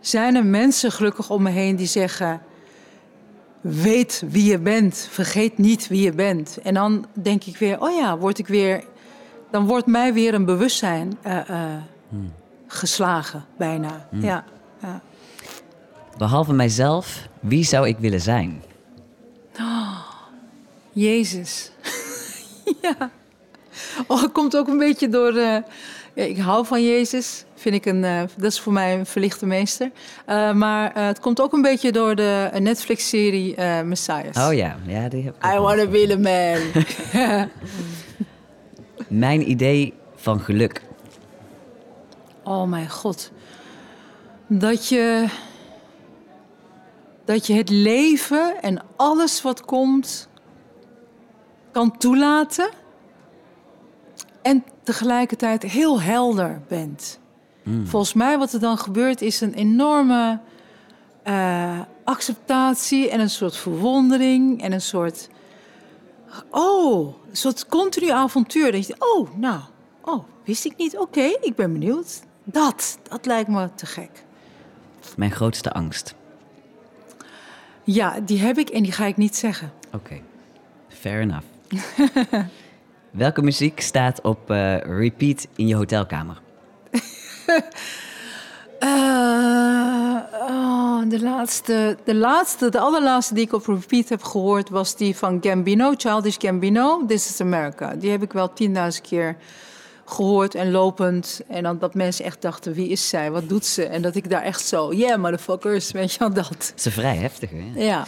[0.00, 2.40] zijn er mensen gelukkig om me heen die zeggen:
[3.60, 6.58] Weet wie je bent, vergeet niet wie je bent.
[6.62, 8.84] En dan denk ik weer: Oh ja, word ik weer
[9.50, 11.56] dan wordt mij weer een bewustzijn uh, uh,
[12.08, 12.32] hmm.
[12.66, 14.06] geslagen, bijna.
[14.10, 14.22] Hmm.
[14.22, 14.44] Ja,
[14.82, 15.00] ja,
[16.16, 18.62] Behalve mijzelf, wie zou ik willen zijn?
[19.60, 19.98] Oh,
[20.92, 21.70] Jezus.
[22.82, 23.10] ja.
[24.06, 25.34] Oh, het komt ook een beetje door.
[25.34, 25.56] Uh,
[26.14, 27.44] ja, ik hou van Jezus.
[27.54, 28.00] Vind ik een,
[28.36, 29.90] dat is voor mij een verlichte meester.
[30.54, 34.48] maar het komt ook een beetje door de Netflix-serie Messiah.
[34.48, 35.54] Oh ja, ja die heb ik.
[35.54, 36.84] I want to be the man.
[39.08, 40.82] Mijn idee van geluk.
[42.42, 43.30] Oh mijn god.
[44.46, 45.28] Dat je.
[47.24, 50.28] Dat je het leven en alles wat komt.
[51.70, 52.70] kan toelaten.
[54.42, 57.18] En tegelijkertijd heel helder bent.
[57.62, 57.86] Hmm.
[57.86, 60.40] Volgens mij, wat er dan gebeurt, is een enorme
[61.24, 65.28] uh, acceptatie en een soort verwondering en een soort
[66.50, 68.72] Oh, een soort continu avontuur.
[68.72, 69.60] Dat je, oh, nou,
[70.04, 70.98] oh, wist ik niet.
[70.98, 72.22] Oké, ik ben benieuwd.
[72.44, 74.24] Dat, dat lijkt me te gek.
[75.16, 76.14] Mijn grootste angst.
[77.84, 79.72] Ja, die heb ik en die ga ik niet zeggen.
[79.92, 80.20] Oké,
[80.88, 81.46] fair enough.
[83.10, 86.40] Welke muziek staat op uh, repeat in je hotelkamer?
[88.80, 94.96] Uh, oh, de laatste, de laatste, de allerlaatste die ik op repeat heb gehoord was
[94.96, 97.94] die van Gambino, Childish Gambino, This is America.
[97.94, 99.36] Die heb ik wel tienduizend keer
[100.04, 101.40] gehoord en lopend.
[101.48, 103.84] En dan dat mensen echt dachten, wie is zij, wat doet ze?
[103.84, 106.72] En dat ik daar echt zo, yeah motherfuckers, weet je wel dat.
[106.74, 107.70] Ze vrij heftig, hè?
[107.74, 108.04] Ja.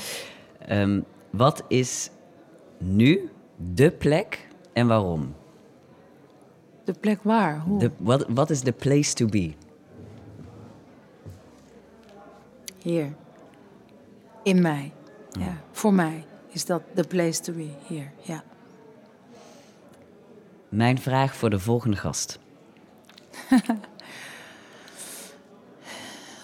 [0.70, 2.10] Um, wat is
[2.78, 5.34] nu de plek en waarom?
[6.84, 7.60] De plek waar?
[7.60, 7.90] Hoe?
[7.98, 9.52] Wat, wat is de place to be?
[12.82, 13.12] Hier.
[14.42, 14.92] In mij.
[15.38, 15.56] Ja.
[15.70, 18.12] Voor mij is dat the place to be hier.
[18.22, 18.44] Ja.
[20.68, 22.38] Mijn vraag voor de volgende gast.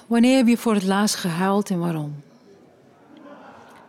[0.07, 2.23] Wanneer heb je voor het laatst gehuild en waarom?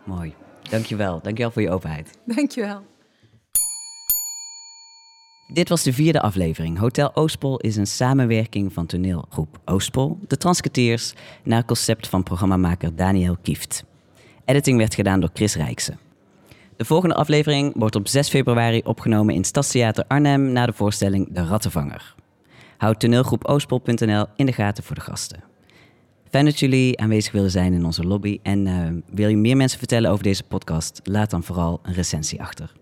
[0.04, 0.34] Mooi.
[0.62, 1.20] Dankjewel.
[1.22, 2.18] Dankjewel voor je openheid.
[2.24, 2.82] Dankjewel.
[5.52, 6.78] Dit was de vierde aflevering.
[6.78, 11.12] Hotel Oostpol is een samenwerking van toneelgroep Oostpol, de Transketeers,
[11.44, 13.84] naar concept van programmamaker Daniel Kieft.
[14.44, 15.98] Editing werd gedaan door Chris Rijksen.
[16.76, 21.44] De volgende aflevering wordt op 6 februari opgenomen in Stadstheater Arnhem na de voorstelling De
[21.44, 22.14] Rattenvanger.
[22.76, 25.44] Houd toneelgroep Oostpol.nl in de gaten voor de gasten.
[26.30, 28.38] Fijn dat jullie aanwezig willen zijn in onze lobby.
[28.42, 31.00] En uh, wil je meer mensen vertellen over deze podcast?
[31.04, 32.72] Laat dan vooral een recensie achter.